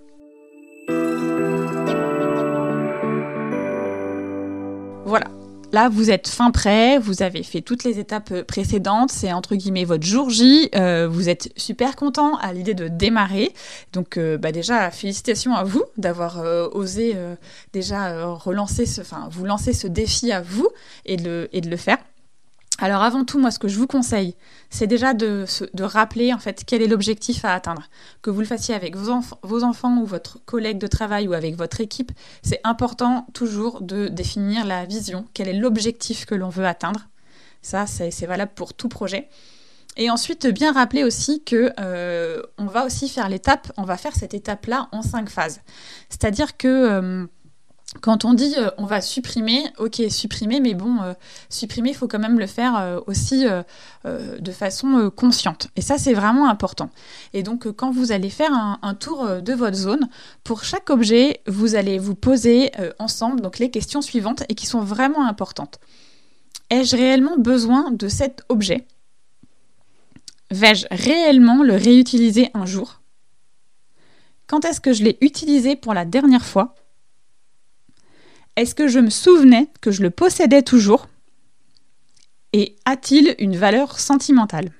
Voilà, 5.04 5.26
Là, 5.72 5.88
vous 5.88 6.10
êtes 6.10 6.26
fin 6.26 6.50
prêt, 6.50 6.98
vous 6.98 7.22
avez 7.22 7.44
fait 7.44 7.60
toutes 7.60 7.84
les 7.84 8.00
étapes 8.00 8.42
précédentes, 8.42 9.12
c'est 9.12 9.32
entre 9.32 9.54
guillemets 9.54 9.84
votre 9.84 10.04
jour 10.04 10.28
J, 10.28 10.68
euh, 10.74 11.06
vous 11.08 11.28
êtes 11.28 11.52
super 11.56 11.94
content 11.94 12.36
à 12.38 12.52
l'idée 12.52 12.74
de 12.74 12.88
démarrer. 12.88 13.52
Donc 13.92 14.16
euh, 14.16 14.36
bah 14.36 14.50
déjà, 14.50 14.90
félicitations 14.90 15.54
à 15.54 15.62
vous 15.62 15.84
d'avoir 15.96 16.40
euh, 16.40 16.68
osé 16.72 17.16
déjà 17.72 18.24
relancer 18.34 18.84
ce, 18.84 19.00
enfin, 19.00 19.28
vous 19.30 19.44
lancer 19.44 19.72
ce 19.72 19.86
défi 19.86 20.32
à 20.32 20.42
vous 20.42 20.68
et 21.04 21.16
de 21.16 21.48
le 21.52 21.76
faire. 21.76 21.98
Alors 22.82 23.02
avant 23.02 23.26
tout, 23.26 23.38
moi, 23.38 23.50
ce 23.50 23.58
que 23.58 23.68
je 23.68 23.76
vous 23.76 23.86
conseille, 23.86 24.34
c'est 24.70 24.86
déjà 24.86 25.12
de, 25.12 25.44
rappeler 25.82 26.32
en 26.32 26.38
fait 26.38 26.62
quel 26.66 26.80
est 26.80 26.86
l'objectif 26.86 27.44
à 27.44 27.52
atteindre. 27.52 27.82
Que 28.22 28.30
vous 28.30 28.40
le 28.40 28.46
fassiez 28.46 28.74
avec 28.74 28.96
vos, 28.96 29.62
enfants 29.62 29.98
ou 29.98 30.06
votre 30.06 30.42
collègue 30.46 30.78
de 30.78 30.86
travail 30.86 31.28
ou 31.28 31.34
avec 31.34 31.56
votre 31.56 31.82
équipe, 31.82 32.10
c'est 32.42 32.60
important 32.64 33.26
toujours 33.34 33.82
de 33.82 34.08
définir 34.08 34.64
la 34.64 34.86
vision, 34.86 35.26
quel 35.34 35.48
est 35.48 35.58
l'objectif 35.58 36.24
que 36.24 36.34
l'on 36.34 36.48
veut 36.48 36.66
atteindre. 36.66 37.08
Ça, 37.60 37.86
c'est 37.86 38.26
valable 38.26 38.52
pour 38.54 38.72
tout 38.72 38.88
projet. 38.88 39.28
Et 39.98 40.08
ensuite, 40.08 40.46
bien 40.46 40.72
rappeler 40.72 41.04
aussi 41.04 41.42
que 41.44 41.72
euh, 41.78 42.40
on 42.56 42.64
va 42.64 42.86
aussi 42.86 43.10
faire 43.10 43.28
l'étape, 43.28 43.70
on 43.76 43.82
va 43.82 43.98
faire 43.98 44.14
cette 44.14 44.32
étape-là 44.32 44.88
en 44.92 45.02
cinq 45.02 45.28
phases. 45.28 45.60
C'est-à-dire 46.08 46.56
que 46.56 46.68
euh, 46.68 47.26
quand 48.00 48.24
on 48.24 48.34
dit 48.34 48.54
euh, 48.56 48.70
on 48.78 48.84
va 48.84 49.00
supprimer, 49.00 49.64
ok, 49.78 50.02
supprimer, 50.10 50.60
mais 50.60 50.74
bon, 50.74 51.02
euh, 51.02 51.12
supprimer, 51.48 51.90
il 51.90 51.94
faut 51.94 52.06
quand 52.06 52.20
même 52.20 52.38
le 52.38 52.46
faire 52.46 52.76
euh, 52.76 53.00
aussi 53.06 53.46
de 54.04 54.52
façon 54.52 55.10
consciente. 55.14 55.68
Et 55.76 55.82
ça, 55.82 55.98
c'est 55.98 56.14
vraiment 56.14 56.48
important. 56.48 56.90
Et 57.32 57.42
donc, 57.42 57.70
quand 57.72 57.90
vous 57.90 58.12
allez 58.12 58.30
faire 58.30 58.52
un, 58.52 58.94
tour 58.94 59.28
de 59.42 59.52
votre 59.52 59.76
zone, 59.76 60.08
pour 60.44 60.64
chaque 60.64 60.90
objet, 60.90 61.40
vous 61.46 61.74
allez 61.74 61.98
vous 61.98 62.14
poser 62.14 62.70
ensemble 62.98 63.40
donc 63.40 63.58
les 63.58 63.70
questions 63.70 64.02
suivantes 64.02 64.44
et 64.48 64.54
qui 64.54 64.66
sont 64.66 64.80
vraiment 64.80 65.26
importantes. 65.26 65.80
Ai-je 66.70 66.96
réellement 66.96 67.36
besoin 67.36 67.90
de 67.90 68.08
cet 68.08 68.42
objet? 68.48 68.86
Vais-je 70.50 70.86
réellement 70.90 71.62
le 71.62 71.74
réutiliser 71.74 72.50
un 72.54 72.66
jour? 72.66 73.00
Quand 74.46 74.64
est-ce 74.64 74.80
que 74.80 74.92
je 74.92 75.04
l'ai 75.04 75.18
utilisé 75.20 75.76
pour 75.76 75.94
la 75.94 76.04
dernière 76.04 76.44
fois? 76.44 76.74
Est-ce 78.56 78.74
que 78.74 78.88
je 78.88 78.98
me 78.98 79.10
souvenais 79.10 79.68
que 79.80 79.90
je 79.90 80.02
le 80.02 80.10
possédais 80.10 80.62
toujours? 80.62 81.08
Et 82.52 82.76
a-t-il 82.84 83.34
une 83.38 83.56
valeur 83.56 83.98
sentimentale? 83.98 84.72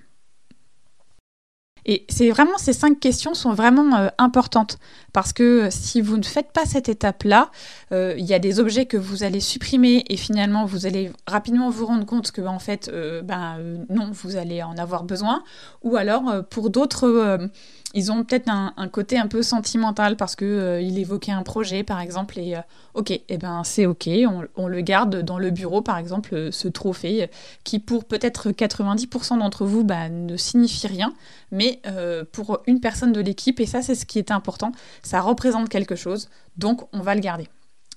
Et 1.87 2.05
c'est 2.09 2.31
vraiment 2.31 2.59
ces 2.59 2.73
cinq 2.73 3.00
questions 3.00 3.35
sont 3.35 3.53
vraiment 3.53 3.97
euh, 3.97 4.09
importantes 4.19 4.79
parce 5.12 5.33
que 5.33 5.69
si 5.71 6.00
vous 6.00 6.17
ne 6.17 6.23
faites 6.23 6.52
pas 6.52 6.64
cette 6.64 6.88
étape-là, 6.88 7.50
euh, 7.93 8.14
il 8.19 8.25
y 8.25 8.35
a 8.35 8.38
des 8.38 8.61
objets 8.61 8.87
que 8.87 8.97
vous 8.97 9.23
allez 9.23 9.40
supprimer 9.40 10.05
et 10.09 10.17
finalement 10.17 10.64
vous 10.64 10.87
allez 10.87 11.11
rapidement 11.26 11.71
vous 11.71 11.87
rendre 11.87 12.07
compte 12.07 12.31
que 12.31 12.43
en 12.43 12.59
fait, 12.59 12.90
euh, 12.93 13.23
ben 13.23 13.59
non, 13.88 14.11
vous 14.12 14.37
allez 14.37 14.62
en 14.62 14.76
avoir 14.76 15.05
besoin. 15.05 15.43
Ou 15.83 15.97
alors 15.97 16.45
pour 16.49 16.71
d'autres 16.71 17.50
ils 17.95 18.12
ont 18.12 18.23
peut-être 18.23 18.49
un, 18.49 18.88
côté 18.88 19.19
un 19.19 19.26
peu 19.26 19.43
sentimental 19.43 20.17
parce 20.17 20.37
que 20.37 20.45
euh, 20.45 20.81
il 20.81 20.99
évoquait 20.99 21.33
un 21.33 21.43
projet 21.43 21.83
par 21.83 22.00
exemple 22.00 22.38
et 22.38 22.57
euh, 22.57 22.61
ok 22.95 23.11
et 23.11 23.25
eh 23.29 23.38
ben 23.38 23.62
c'est 23.64 23.87
ok 23.87 24.09
on, 24.57 24.69
le 24.69 24.81
garde 24.81 25.23
dans 25.23 25.38
le 25.38 25.50
bureau 25.50 25.83
par 25.83 25.99
exemple 25.99 26.35
euh, 26.35 26.52
ce 26.52 26.69
trophée 26.69 27.29
qui 27.64 27.81
pour 27.81 28.05
peut-être 28.05 28.50
90% 28.50 29.38
d'entre 29.38 29.64
vous 29.64 29.83
bah, 29.83 30.09
ne 30.09 30.37
signifie 30.37 30.87
rien 30.87 31.12
mais 31.50 31.83
pour 32.31 32.61
une 32.67 32.81
personne 32.81 33.12
de 33.12 33.21
l'équipe 33.21 33.59
et 33.59 33.67
ça 33.67 33.83
c'est 33.83 33.97
ce 33.97 34.07
qui 34.07 34.19
est 34.19 34.31
important 34.31 34.71
ça 35.02 35.21
représente 35.21 35.69
quelque 35.69 35.97
chose 35.97 36.28
donc 36.57 36.87
on 36.92 37.00
va 37.00 37.14
le 37.14 37.21
garder 37.21 37.49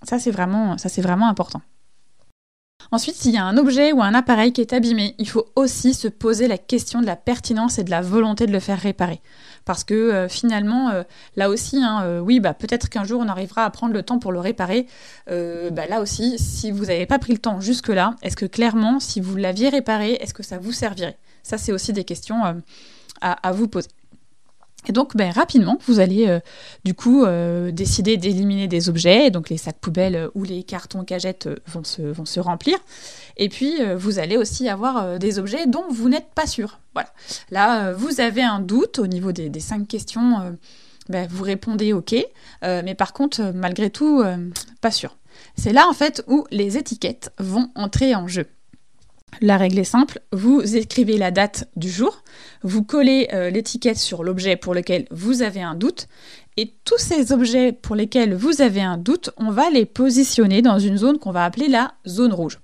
ça 0.03 0.19
c'est 0.19 0.31
vraiment 1.01 1.27
important 1.27 1.61
Ensuite, 2.91 3.15
s'il 3.15 3.33
y 3.33 3.37
a 3.37 3.43
un 3.43 3.57
objet 3.57 3.91
ou 3.91 4.01
un 4.01 4.13
appareil 4.13 4.51
qui 4.51 4.61
est 4.61 4.73
abîmé, 4.73 5.15
il 5.17 5.27
faut 5.27 5.45
aussi 5.55 5.93
se 5.93 6.07
poser 6.07 6.47
la 6.47 6.57
question 6.57 7.01
de 7.01 7.05
la 7.05 7.15
pertinence 7.15 7.79
et 7.79 7.83
de 7.83 7.89
la 7.89 8.01
volonté 8.01 8.45
de 8.45 8.51
le 8.51 8.59
faire 8.59 8.79
réparer. 8.79 9.21
Parce 9.65 9.83
que 9.83 9.93
euh, 9.93 10.27
finalement, 10.27 10.89
euh, 10.89 11.03
là 11.35 11.49
aussi, 11.49 11.81
hein, 11.81 12.01
euh, 12.03 12.19
oui, 12.19 12.39
bah, 12.39 12.53
peut-être 12.53 12.89
qu'un 12.89 13.03
jour 13.03 13.21
on 13.21 13.27
arrivera 13.27 13.63
à 13.63 13.69
prendre 13.69 13.93
le 13.93 14.03
temps 14.03 14.19
pour 14.19 14.31
le 14.31 14.39
réparer. 14.39 14.87
Bah, 15.27 15.87
là 15.89 16.01
aussi, 16.01 16.37
si 16.37 16.71
vous 16.71 16.85
n'avez 16.85 17.05
pas 17.05 17.19
pris 17.19 17.33
le 17.33 17.39
temps 17.39 17.61
jusque-là, 17.61 18.15
est-ce 18.21 18.35
que 18.35 18.45
clairement, 18.45 18.99
si 18.99 19.21
vous 19.21 19.35
l'aviez 19.35 19.69
réparé, 19.69 20.13
est-ce 20.13 20.33
que 20.33 20.43
ça 20.43 20.57
vous 20.57 20.71
servirait? 20.71 21.17
Ça, 21.41 21.57
c'est 21.57 21.71
aussi 21.71 21.93
des 21.93 22.03
questions 22.03 22.61
à 23.21 23.51
vous 23.51 23.67
poser. 23.67 23.89
Et 24.87 24.91
donc, 24.91 25.15
ben, 25.15 25.31
rapidement, 25.31 25.77
vous 25.87 25.99
allez 25.99 26.27
euh, 26.27 26.39
du 26.83 26.93
coup 26.93 27.23
euh, 27.23 27.71
décider 27.71 28.17
d'éliminer 28.17 28.67
des 28.67 28.89
objets. 28.89 29.31
Donc, 29.31 29.49
les 29.49 29.57
sacs 29.57 29.79
poubelles 29.79 30.15
euh, 30.15 30.29
ou 30.35 30.43
les 30.43 30.63
cartons 30.63 31.03
cagettes 31.03 31.49
vont, 31.67 31.83
se, 31.83 32.01
vont 32.01 32.25
se 32.25 32.39
remplir. 32.39 32.77
Et 33.37 33.49
puis, 33.49 33.77
vous 33.95 34.19
allez 34.19 34.37
aussi 34.37 34.69
avoir 34.69 35.17
des 35.17 35.39
objets 35.39 35.65
dont 35.65 35.85
vous 35.89 36.07
n'êtes 36.07 36.29
pas 36.35 36.45
sûr. 36.45 36.79
Voilà. 36.93 37.09
Là, 37.49 37.91
vous 37.93 38.21
avez 38.21 38.43
un 38.43 38.59
doute 38.59 38.99
au 38.99 39.07
niveau 39.07 39.31
des, 39.31 39.59
cinq 39.59 39.87
questions. 39.87 40.55
Ben, 41.09 41.27
vous 41.27 41.43
répondez 41.43 41.93
OK. 41.93 42.15
mais 42.61 42.93
par 42.93 43.11
contre, 43.11 43.51
malgré 43.55 43.89
tout, 43.89 44.23
pas 44.81 44.91
sûr. 44.91 45.17
C'est 45.55 45.73
là, 45.73 45.87
en 45.89 45.93
fait, 45.93 46.23
où 46.27 46.45
les 46.51 46.77
étiquettes 46.77 47.31
vont 47.39 47.71
entrer 47.73 48.13
en 48.13 48.27
jeu. 48.27 48.45
La 49.41 49.57
règle 49.57 49.79
est 49.79 49.83
simple, 49.83 50.19
vous 50.31 50.75
écrivez 50.75 51.17
la 51.17 51.31
date 51.31 51.69
du 51.75 51.89
jour, 51.89 52.23
vous 52.61 52.83
collez 52.83 53.29
euh, 53.33 53.49
l'étiquette 53.49 53.97
sur 53.97 54.23
l'objet 54.23 54.55
pour 54.55 54.73
lequel 54.73 55.07
vous 55.11 55.41
avez 55.41 55.61
un 55.61 55.75
doute, 55.75 56.07
et 56.57 56.73
tous 56.85 56.99
ces 56.99 57.31
objets 57.31 57.71
pour 57.71 57.95
lesquels 57.95 58.35
vous 58.35 58.61
avez 58.61 58.81
un 58.81 58.97
doute, 58.97 59.31
on 59.37 59.49
va 59.49 59.69
les 59.69 59.85
positionner 59.85 60.61
dans 60.61 60.79
une 60.79 60.97
zone 60.97 61.19
qu'on 61.19 61.31
va 61.31 61.45
appeler 61.45 61.67
la 61.67 61.93
zone 62.07 62.33
rouge. 62.33 62.59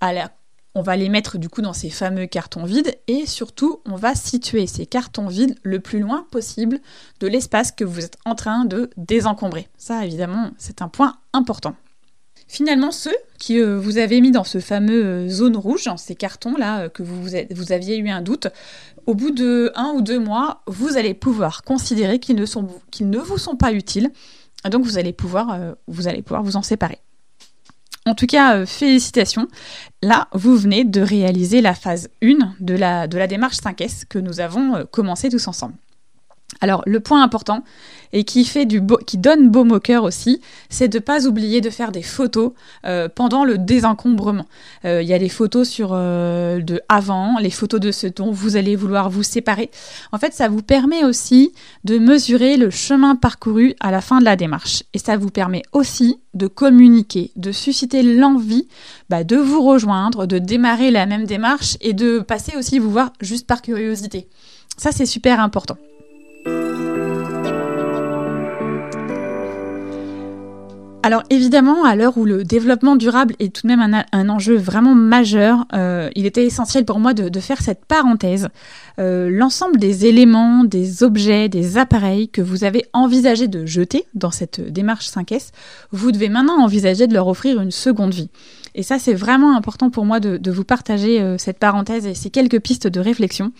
Alors, 0.00 0.28
on 0.74 0.82
va 0.82 0.96
les 0.96 1.08
mettre 1.08 1.38
du 1.38 1.48
coup 1.48 1.62
dans 1.62 1.74
ces 1.74 1.90
fameux 1.90 2.26
cartons 2.26 2.64
vides 2.64 2.96
et 3.06 3.26
surtout 3.26 3.80
on 3.84 3.96
va 3.96 4.14
situer 4.14 4.66
ces 4.66 4.86
cartons 4.86 5.26
vides 5.26 5.54
le 5.62 5.80
plus 5.80 6.00
loin 6.00 6.26
possible 6.30 6.80
de 7.20 7.26
l'espace 7.26 7.72
que 7.72 7.84
vous 7.84 8.04
êtes 8.04 8.16
en 8.24 8.34
train 8.34 8.64
de 8.64 8.88
désencombrer. 8.96 9.68
Ça 9.76 10.04
évidemment 10.04 10.50
c'est 10.56 10.80
un 10.80 10.88
point 10.88 11.18
important. 11.34 11.74
Finalement, 12.52 12.90
ceux 12.90 13.16
qui 13.38 13.58
euh, 13.58 13.80
vous 13.80 13.96
avez 13.96 14.20
mis 14.20 14.30
dans 14.30 14.44
ce 14.44 14.60
fameux 14.60 15.02
euh, 15.06 15.28
zone 15.30 15.56
rouge, 15.56 15.84
dans 15.84 15.96
ces 15.96 16.14
cartons-là, 16.14 16.80
euh, 16.80 16.88
que 16.90 17.02
vous, 17.02 17.22
vous, 17.50 17.72
aviez 17.72 17.96
eu 17.96 18.10
un 18.10 18.20
doute, 18.20 18.48
au 19.06 19.14
bout 19.14 19.30
de 19.30 19.72
un 19.74 19.92
ou 19.94 20.02
deux 20.02 20.18
mois, 20.18 20.60
vous 20.66 20.98
allez 20.98 21.14
pouvoir 21.14 21.62
considérer 21.62 22.18
qu'ils 22.18 22.36
ne, 22.36 22.44
sont, 22.44 22.68
qu'ils 22.90 23.08
ne 23.08 23.16
vous 23.16 23.38
sont 23.38 23.56
pas 23.56 23.72
utiles. 23.72 24.10
Donc 24.70 24.84
vous 24.84 24.98
allez 24.98 25.14
pouvoir, 25.14 25.58
vous 25.88 26.08
allez 26.08 26.20
pouvoir 26.20 26.42
vous 26.42 26.56
en 26.56 26.62
séparer. 26.62 26.98
En 28.04 28.14
tout 28.14 28.26
cas, 28.26 28.66
félicitations. 28.66 29.48
Là, 30.02 30.28
vous 30.34 30.54
venez 30.54 30.84
de 30.84 31.00
réaliser 31.00 31.62
la 31.62 31.74
phase 31.74 32.10
1 32.22 32.56
de 32.60 32.74
la, 32.74 33.08
de 33.08 33.16
la 33.16 33.28
démarche 33.28 33.56
5S 33.56 34.04
que 34.06 34.18
nous 34.18 34.40
avons 34.40 34.84
commencé 34.92 35.30
tous 35.30 35.48
ensemble. 35.48 35.74
Alors, 36.60 36.82
le 36.86 37.00
point 37.00 37.22
important 37.22 37.64
et 38.12 38.24
qui 38.24 38.44
fait 38.44 38.66
du 38.66 38.82
qui 39.06 39.16
donne 39.16 39.48
beau 39.48 39.64
au 39.64 39.80
cœur 39.80 40.04
aussi, 40.04 40.40
c'est 40.68 40.88
de 40.88 40.98
ne 40.98 41.02
pas 41.02 41.26
oublier 41.26 41.60
de 41.60 41.70
faire 41.70 41.92
des 41.92 42.02
photos 42.02 42.52
euh, 42.84 43.08
pendant 43.08 43.44
le 43.44 43.58
désencombrement. 43.58 44.46
Euh, 44.84 45.02
il 45.02 45.08
y 45.08 45.14
a 45.14 45.18
des 45.18 45.28
photos 45.28 45.68
sur 45.68 45.90
euh, 45.92 46.60
de 46.60 46.80
avant, 46.88 47.38
les 47.38 47.50
photos 47.50 47.80
de 47.80 47.90
ce 47.90 48.06
dont 48.06 48.30
vous 48.30 48.56
allez 48.56 48.76
vouloir 48.76 49.08
vous 49.08 49.22
séparer. 49.22 49.70
En 50.12 50.18
fait, 50.18 50.34
ça 50.34 50.48
vous 50.48 50.62
permet 50.62 51.04
aussi 51.04 51.52
de 51.84 51.98
mesurer 51.98 52.56
le 52.56 52.70
chemin 52.70 53.16
parcouru 53.16 53.74
à 53.80 53.90
la 53.90 54.00
fin 54.00 54.18
de 54.18 54.24
la 54.24 54.36
démarche, 54.36 54.82
et 54.92 54.98
ça 54.98 55.16
vous 55.16 55.30
permet 55.30 55.62
aussi 55.72 56.18
de 56.34 56.46
communiquer, 56.46 57.30
de 57.36 57.52
susciter 57.52 58.02
l'envie 58.02 58.68
bah, 59.08 59.24
de 59.24 59.36
vous 59.36 59.62
rejoindre, 59.62 60.26
de 60.26 60.38
démarrer 60.38 60.90
la 60.90 61.06
même 61.06 61.24
démarche 61.24 61.76
et 61.80 61.92
de 61.92 62.20
passer 62.20 62.56
aussi 62.56 62.78
vous 62.78 62.90
voir 62.90 63.12
juste 63.20 63.46
par 63.46 63.62
curiosité. 63.62 64.28
Ça, 64.76 64.92
c'est 64.92 65.06
super 65.06 65.40
important. 65.40 65.76
Alors 71.04 71.24
évidemment, 71.30 71.84
à 71.84 71.96
l'heure 71.96 72.16
où 72.16 72.24
le 72.24 72.44
développement 72.44 72.94
durable 72.94 73.34
est 73.40 73.52
tout 73.52 73.66
de 73.66 73.74
même 73.74 74.04
un, 74.12 74.28
enjeu 74.28 74.56
vraiment 74.56 74.94
majeur, 74.94 75.66
euh, 75.72 76.08
il 76.14 76.26
était 76.26 76.46
essentiel 76.46 76.84
pour 76.84 77.00
moi 77.00 77.12
de, 77.12 77.40
faire 77.40 77.60
cette 77.60 77.84
parenthèse. 77.84 78.48
Euh, 79.00 79.28
l'ensemble 79.28 79.80
des 79.80 80.06
éléments, 80.06 80.62
des 80.62 81.02
objets, 81.02 81.48
des 81.48 81.76
appareils 81.76 82.28
que 82.28 82.40
vous 82.40 82.62
avez 82.62 82.86
envisagé 82.92 83.48
de 83.48 83.66
jeter 83.66 84.06
dans 84.14 84.30
cette 84.30 84.60
démarche 84.60 85.08
5S, 85.08 85.50
vous 85.90 86.12
devez 86.12 86.28
maintenant 86.28 86.62
envisager 86.62 87.08
de 87.08 87.14
leur 87.14 87.26
offrir 87.26 87.60
une 87.60 87.72
seconde 87.72 88.14
vie. 88.14 88.30
Et 88.76 88.84
ça, 88.84 89.00
c'est 89.00 89.14
vraiment 89.14 89.56
important 89.56 89.90
pour 89.90 90.04
moi 90.04 90.20
de, 90.20 90.50
vous 90.50 90.64
partager 90.64 91.20
euh, 91.20 91.36
cette 91.36 91.58
parenthèse 91.58 92.06
et 92.06 92.14
ces 92.14 92.30
quelques 92.30 92.60
pistes 92.60 92.86
de 92.86 93.00
réflexion. 93.00 93.52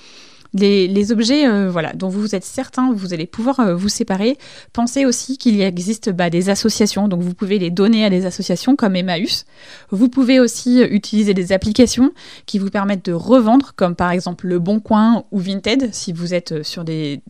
Les, 0.55 1.13
objets 1.13 1.49
euh, 1.49 1.71
voilà, 1.71 1.95
dont 1.95 2.11
vous 2.11 2.35
êtes 2.35 2.45
certain, 2.45 2.93
vous 2.93 3.15
allez 3.15 3.27
pouvoir 3.27 3.61
euh, 3.61 3.75
vous 3.75 3.89
séparer. 3.89 4.37
Pensez 4.75 5.07
aussi 5.07 5.39
qu'il 5.39 5.61
existe 5.63 6.11
bah, 6.11 6.29
des 6.29 6.51
associations, 6.51 7.09
donc 7.09 7.23
vous 7.23 7.33
pouvez 7.33 7.59
les 7.59 7.71
donner 7.71 8.05
à 8.05 8.11
des 8.11 8.27
associations 8.27 8.77
comme 8.77 8.95
Emmaüs. 8.95 9.47
Vous 9.91 10.11
pouvez 10.11 10.41
aussi 10.41 10.83
euh, 10.83 10.89
utiliser 10.91 11.33
des 11.33 11.53
applications 11.53 12.13
qui 12.45 12.59
vous 12.59 12.69
permettent 12.69 13.07
de 13.07 13.15
revendre, 13.15 13.73
comme 13.77 13.97
par 13.97 14.11
exemple 14.11 14.47
Le 14.47 14.59
Bon 14.59 14.79
Coin 14.79 15.25
ou 15.31 15.39
Vinted, 15.39 15.89
si 15.95 16.13
vous 16.13 16.35
êtes 16.35 16.63
sur 16.63 16.85
des, 16.85 17.23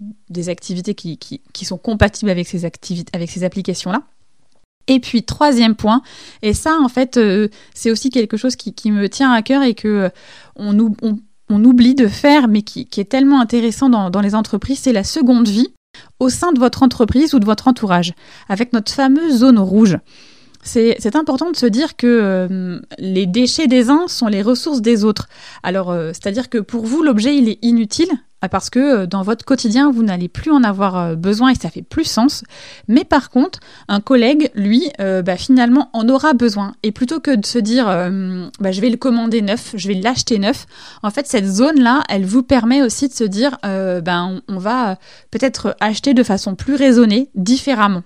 activités 0.48 0.94
qui, 0.94 1.64
sont 1.64 1.78
compatibles 1.78 2.30
avec 2.30 2.48
ces, 2.48 2.64
avec 3.12 3.30
ces 3.30 3.44
applications-là. 3.44 4.02
Et 4.88 4.98
puis 4.98 5.22
troisième 5.22 5.76
point, 5.76 6.02
et 6.42 6.54
ça 6.54 6.76
en 6.82 6.88
fait 6.88 7.20
c'est 7.72 7.92
aussi 7.92 8.10
quelque 8.10 8.36
chose 8.36 8.56
qui, 8.56 8.90
me 8.90 9.08
tient 9.08 9.30
à 9.30 9.40
cœur 9.42 9.62
et 9.62 9.74
que 9.74 10.10
on, 10.56 10.74
on 11.52 11.64
oublie 11.64 11.94
de 11.94 12.08
faire, 12.08 12.48
mais 12.48 12.62
qui, 12.62 12.88
est 12.96 13.08
tellement 13.08 13.40
intéressant 13.40 13.88
dans, 13.88 14.20
les 14.20 14.34
entreprises, 14.34 14.80
c'est 14.80 14.92
la 14.92 15.04
seconde 15.04 15.48
vie 15.48 15.68
au 16.18 16.30
sein 16.30 16.52
de 16.52 16.58
votre 16.58 16.82
entreprise 16.82 17.34
ou 17.34 17.38
de 17.38 17.44
votre 17.44 17.68
entourage, 17.68 18.14
avec 18.48 18.72
notre 18.72 18.92
fameuse 18.92 19.38
zone 19.38 19.58
rouge. 19.58 19.98
C'est 20.64 21.16
important 21.16 21.50
de 21.50 21.56
se 21.56 21.66
dire 21.66 21.96
que 21.96 22.06
euh, 22.06 22.80
les 22.98 23.26
déchets 23.26 23.66
des 23.66 23.90
uns 23.90 24.06
sont 24.06 24.28
les 24.28 24.42
ressources 24.42 24.80
des 24.80 25.04
autres. 25.04 25.28
Alors, 25.64 25.90
euh, 25.90 26.10
c'est-à-dire 26.12 26.48
que 26.48 26.58
pour 26.58 26.86
vous, 26.86 27.02
l'objet, 27.02 27.36
il 27.36 27.48
est 27.48 27.58
inutile, 27.62 28.10
parce 28.48 28.70
que 28.70 28.78
euh, 28.78 29.06
dans 29.06 29.22
votre 29.22 29.44
quotidien, 29.44 29.90
vous 29.90 30.02
n'allez 30.02 30.28
plus 30.28 30.50
en 30.50 30.62
avoir 30.62 30.96
euh, 30.96 31.14
besoin 31.14 31.50
et 31.50 31.54
ça 31.54 31.70
fait 31.70 31.82
plus 31.82 32.04
sens. 32.04 32.44
Mais 32.88 33.04
par 33.04 33.30
contre, 33.30 33.60
un 33.88 34.00
collègue, 34.00 34.50
lui, 34.54 34.90
euh, 35.00 35.22
bah, 35.22 35.36
finalement, 35.36 35.90
en 35.92 36.08
aura 36.08 36.32
besoin. 36.32 36.74
Et 36.82 36.92
plutôt 36.92 37.20
que 37.20 37.34
de 37.34 37.46
se 37.46 37.58
dire, 37.58 37.86
bah, 38.60 38.72
je 38.72 38.80
vais 38.80 38.90
le 38.90 38.96
commander 38.96 39.42
neuf, 39.42 39.72
je 39.76 39.88
vais 39.88 39.94
l'acheter 39.94 40.38
neuf, 40.38 40.66
en 41.02 41.10
fait, 41.10 41.26
cette 41.26 41.46
zone-là, 41.46 42.02
elle 42.08 42.24
vous 42.24 42.42
permet 42.42 42.82
aussi 42.82 43.08
de 43.08 43.12
se 43.12 43.24
dire, 43.24 43.58
ben, 43.62 44.40
on 44.48 44.58
va 44.58 44.96
peut-être 45.30 45.76
acheter 45.80 46.14
de 46.14 46.22
façon 46.22 46.54
plus 46.54 46.74
raisonnée, 46.74 47.28
différemment. 47.34 48.02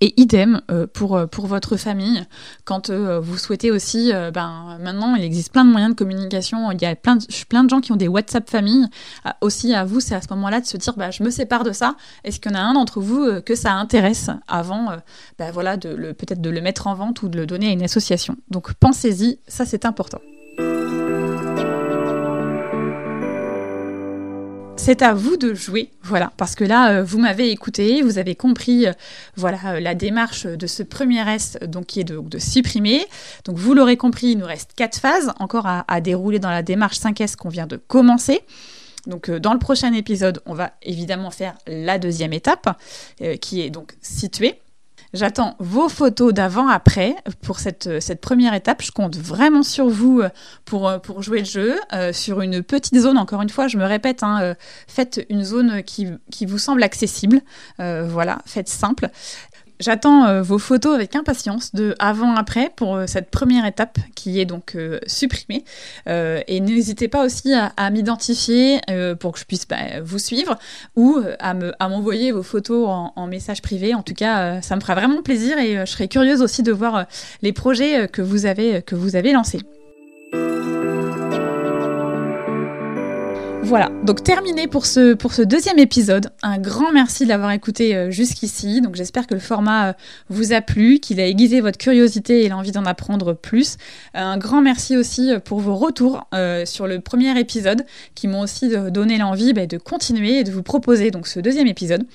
Et 0.00 0.14
idem 0.20 0.60
euh, 0.70 0.86
pour, 0.86 1.16
euh, 1.16 1.26
pour 1.26 1.46
votre 1.46 1.76
famille, 1.76 2.24
quand 2.64 2.88
euh, 2.88 3.18
vous 3.18 3.36
souhaitez 3.36 3.72
aussi, 3.72 4.12
ben, 4.32 4.78
maintenant 4.80 5.16
il 5.16 5.24
existe 5.24 5.52
plein 5.52 5.64
de 5.64 5.70
moyens 5.70 5.92
de 5.92 5.98
communication, 5.98 6.70
il 6.70 6.80
y 6.80 6.84
a 6.84 6.94
plein 6.94 7.16
de, 7.16 7.24
plein 7.48 7.64
de 7.64 7.70
gens 7.70 7.80
qui 7.80 7.90
ont 7.90 7.96
des 7.96 8.06
WhatsApp 8.06 8.48
famille, 8.48 8.86
aussi 9.40 9.74
à 9.74 9.84
vous 9.84 10.00
c'est 10.00 10.14
à 10.14 10.20
ce 10.20 10.28
moment-là 10.30 10.60
de 10.60 10.66
se 10.66 10.76
dire, 10.76 10.94
bah, 10.96 11.10
je 11.10 11.22
me 11.22 11.30
sépare 11.30 11.64
de 11.64 11.72
ça, 11.72 11.96
est-ce 12.22 12.38
qu'il 12.38 12.52
y 12.52 12.54
en 12.54 12.58
a 12.58 12.62
un 12.62 12.74
d'entre 12.74 13.00
vous 13.00 13.42
que 13.42 13.54
ça 13.54 13.72
intéresse 13.72 14.30
avant 14.46 14.88
bah, 15.38 15.50
voilà, 15.52 15.76
de 15.76 16.12
peut-être 16.12 16.40
de 16.40 16.50
le 16.50 16.60
mettre 16.60 16.86
en 16.86 16.94
vente 16.94 17.22
ou 17.22 17.28
de 17.28 17.36
le 17.36 17.46
donner 17.46 17.68
à 17.68 17.72
une 17.72 17.82
association? 17.82 18.36
Donc 18.50 18.72
pensez-y, 18.74 19.40
ça 19.48 19.64
c'est 19.64 19.84
important. 19.84 20.20
C'est 24.88 25.02
à 25.02 25.12
vous 25.12 25.36
de 25.36 25.52
jouer, 25.52 25.90
voilà, 26.02 26.32
parce 26.38 26.54
que 26.54 26.64
là, 26.64 26.92
euh, 26.92 27.02
vous 27.04 27.18
m'avez 27.18 27.50
écouté, 27.50 28.00
vous 28.00 28.16
avez 28.16 28.34
compris, 28.34 28.86
euh, 28.86 28.92
voilà, 29.36 29.58
euh, 29.66 29.80
la 29.80 29.94
démarche 29.94 30.46
de 30.46 30.66
ce 30.66 30.82
premier 30.82 31.30
S, 31.30 31.58
donc 31.60 31.84
qui 31.84 32.00
est 32.00 32.04
de, 32.04 32.38
supprimer. 32.38 33.04
Donc 33.44 33.58
vous 33.58 33.74
l'aurez 33.74 33.98
compris, 33.98 34.28
il 34.28 34.38
nous 34.38 34.46
reste 34.46 34.72
quatre 34.74 34.98
phases 34.98 35.30
encore 35.40 35.66
à, 35.66 35.84
à 35.88 36.00
dérouler 36.00 36.38
dans 36.38 36.48
la 36.48 36.62
démarche 36.62 36.96
5S 37.00 37.36
qu'on 37.36 37.50
vient 37.50 37.66
de 37.66 37.76
commencer. 37.76 38.40
Donc 39.06 39.30
dans 39.30 39.52
le 39.52 39.58
prochain 39.58 39.92
épisode, 39.92 40.40
on 40.46 40.54
va 40.54 40.72
évidemment 40.80 41.30
faire 41.30 41.58
la 41.66 41.98
deuxième 41.98 42.32
étape, 42.32 42.74
qui 43.42 43.60
est 43.60 43.68
donc 43.68 43.94
située. 44.00 44.58
J'attends 45.14 45.56
vos 45.58 45.88
photos 45.88 46.34
d'avant-après 46.34 47.16
pour 47.40 47.60
cette, 47.60 48.00
cette, 48.00 48.20
première 48.20 48.52
étape. 48.52 48.82
Je 48.82 48.92
compte 48.92 49.16
vraiment 49.16 49.62
sur 49.62 49.88
vous 49.88 50.20
euh, 50.20 50.28
pour, 50.66 50.86
euh, 50.86 50.98
pour 50.98 51.22
jouer 51.22 51.38
le 51.38 51.44
jeu. 51.46 51.80
Euh, 51.94 52.12
sur 52.12 52.42
une 52.42 52.62
petite 52.62 52.98
zone, 52.98 53.16
encore 53.16 53.40
une 53.40 53.48
fois, 53.48 53.68
je 53.68 53.78
me 53.78 53.84
répète, 53.84 54.22
hein, 54.22 54.54
faites 54.86 55.24
une 55.30 55.44
zone 55.44 55.82
qui, 55.82 56.08
qui, 56.30 56.44
vous 56.44 56.58
semble 56.58 56.82
accessible. 56.82 57.40
voilà, 57.78 58.38
faites 58.44 58.68
simple. 58.68 59.08
J'attends 59.80 60.26
euh, 60.26 60.42
vos 60.42 60.58
photos 60.58 60.94
avec 60.94 61.16
impatience 61.16 61.74
de 61.74 61.94
avant-après 61.98 62.70
pour 62.74 62.96
euh, 62.96 63.06
cette 63.06 63.30
première 63.30 63.66
étape 63.66 63.98
qui 64.14 64.40
est 64.40 64.44
donc 64.44 64.74
euh, 64.74 64.98
supprimée. 65.06 65.64
et 66.06 66.60
n'hésitez 66.60 67.08
pas 67.08 67.24
aussi 67.24 67.54
à, 67.54 67.90
m'identifier 67.90 68.80
pour 69.20 69.32
que 69.32 69.38
je 69.38 69.44
puisse 69.44 69.66
bah, 69.66 70.00
vous 70.02 70.18
suivre 70.18 70.58
ou 70.96 71.20
à, 71.38 71.54
me, 71.54 71.72
à 71.78 71.88
m'envoyer 71.88 72.32
vos 72.32 72.42
photos 72.42 72.86
en, 72.88 73.26
message 73.26 73.62
privé. 73.62 73.94
En 73.94 74.02
tout 74.02 74.14
cas, 74.14 74.60
ça 74.62 74.76
me 74.76 74.80
fera 74.80 74.94
vraiment 74.94 75.22
plaisir 75.22 75.58
et 75.58 75.86
je 75.86 75.90
serai 75.90 76.08
curieuse 76.08 76.42
aussi 76.42 76.62
de 76.62 76.72
voir 76.72 77.06
les 77.42 77.52
projets 77.52 78.08
que 78.08 78.22
vous 78.22 78.46
avez 78.46 79.32
lancés. 79.32 79.60
Voilà, 83.68 83.90
donc 84.02 84.24
terminé 84.24 84.66
pour 84.66 84.86
ce, 84.86 85.42
deuxième 85.42 85.78
épisode. 85.78 86.32
Un 86.42 86.56
grand 86.56 86.90
merci 86.90 87.24
de 87.24 87.28
l'avoir 87.28 87.50
écouté 87.50 87.94
euh, 87.94 88.10
jusqu'ici. 88.10 88.80
Donc 88.80 88.94
j'espère 88.94 89.26
que 89.26 89.34
le 89.34 89.40
format 89.40 89.90
euh, 89.90 89.92
vous 90.30 90.54
a 90.54 90.62
plu, 90.62 91.00
qu'il 91.00 91.20
a 91.20 91.26
aiguisé 91.26 91.60
votre 91.60 91.76
curiosité 91.76 92.46
et 92.46 92.48
l'envie 92.48 92.72
d'en 92.72 92.86
apprendre 92.86 93.34
plus. 93.34 93.76
Un 94.14 94.38
grand 94.38 94.62
merci 94.62 94.96
aussi 94.96 95.30
euh, 95.32 95.38
pour 95.38 95.60
vos 95.60 95.74
retours 95.74 96.26
sur 96.64 96.86
le 96.86 97.00
premier 97.00 97.38
épisode 97.38 97.84
qui 98.14 98.26
m'ont 98.26 98.40
aussi 98.40 98.70
donné 98.90 99.18
l'envie 99.18 99.52
bah, 99.52 99.66
de 99.66 99.76
continuer 99.76 100.38
et 100.38 100.44
de 100.44 100.50
vous 100.50 100.62
proposer 100.62 101.10
donc 101.10 101.26
ce 101.26 101.38
deuxième 101.38 101.66
épisode. 101.66 102.06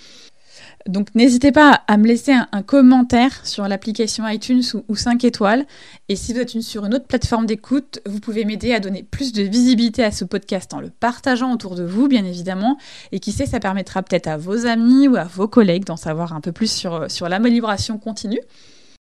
Donc 0.87 1.15
n'hésitez 1.15 1.53
pas 1.53 1.81
à 1.87 1.97
me 1.97 2.05
laisser 2.05 2.33
un, 2.33 2.61
commentaire 2.61 3.45
sur 3.45 3.67
l'application 3.67 4.27
iTunes 4.27 4.63
ou, 4.89 4.95
5 4.95 5.23
étoiles. 5.23 5.65
Et 6.09 6.15
si 6.15 6.33
vous 6.33 6.39
êtes 6.39 6.61
sur 6.61 6.85
une 6.85 6.93
autre 6.93 7.07
plateforme 7.07 7.45
d'écoute, 7.45 7.99
vous 8.05 8.19
pouvez 8.19 8.43
m'aider 8.43 8.73
à 8.73 8.79
donner 8.79 9.03
plus 9.03 9.31
de 9.31 9.43
visibilité 9.43 10.03
à 10.03 10.11
ce 10.11 10.25
podcast 10.25 10.73
en 10.73 10.81
le 10.81 10.89
partageant 10.89 11.53
autour 11.53 11.75
de 11.75 11.83
vous, 11.83 12.07
bien 12.07 12.25
évidemment. 12.25 12.77
Et 13.13 13.19
qui 13.19 13.31
sait, 13.31 13.45
ça 13.45 13.59
permettra 13.59 14.03
peut-être 14.03 14.27
à 14.27 14.35
vos 14.35 14.65
amis 14.65 15.07
ou 15.07 15.15
à 15.15 15.23
vos 15.23 15.47
collègues 15.47 15.85
d'en 15.85 15.97
savoir 15.97 16.33
un 16.33 16.41
peu 16.41 16.51
plus 16.51 16.71
sur, 16.71 17.09
sur 17.09 17.29
l'amélioration 17.29 17.97
continue. 17.97 18.41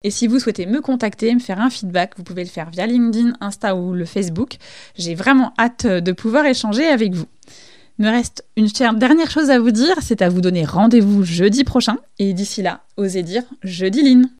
Et 0.03 0.11
si 0.11 0.27
vous 0.27 0.39
souhaitez 0.39 0.65
me 0.65 0.81
contacter, 0.81 1.35
me 1.35 1.41
faire 1.41 1.61
un 1.61 1.69
feedback, 1.69 2.15
vous 2.17 2.25
pouvez 2.25 2.43
le 2.43 2.49
faire 2.49 2.71
via 2.71 2.87
LinkedIn, 2.87 3.35
Insta 3.41 3.77
ou 3.77 3.93
le 3.93 4.07
Facebook. 4.07 4.57
J'ai 4.97 5.15
vraiment 5.15 5.53
hâte 5.59 5.87
de 5.87 6.13
pouvoir 6.13 6.47
échanger 6.47 6.87
avec 6.87 7.13
vous. 7.13 7.27
Me 8.01 8.09
reste 8.09 8.47
une 8.57 8.67
dernière 8.95 9.31
chose 9.31 9.51
à 9.51 9.59
vous 9.59 9.73
dire, 9.73 9.95
c'est 10.01 10.23
à 10.23 10.31
vous 10.31 10.41
donner 10.41 10.65
rendez-vous 10.65 11.23
jeudi 11.23 11.65
prochain. 11.65 11.99
Et 12.19 12.33
d'ici 12.33 12.63
là, 12.63 12.81
osez 12.97 13.23
dire 13.23 13.43
jeudi 13.63 14.01
Line. 14.01 14.31